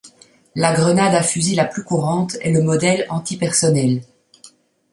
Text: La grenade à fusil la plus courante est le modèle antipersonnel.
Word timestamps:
La 0.55 0.73
grenade 0.73 1.13
à 1.13 1.21
fusil 1.21 1.53
la 1.53 1.63
plus 1.65 1.83
courante 1.83 2.35
est 2.41 2.51
le 2.51 2.63
modèle 2.63 3.05
antipersonnel. 3.11 4.01